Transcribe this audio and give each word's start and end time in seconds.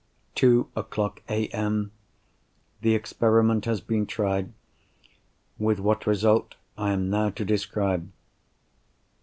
Two 0.33 0.67
o'clock 0.75 1.21
A.M.—The 1.29 2.95
experiment 2.95 3.65
has 3.65 3.81
been 3.81 4.07
tried. 4.07 4.51
With 5.59 5.77
what 5.79 6.07
result, 6.07 6.55
I 6.75 6.91
am 6.91 7.11
now 7.11 7.29
to 7.29 7.45
describe. 7.45 8.11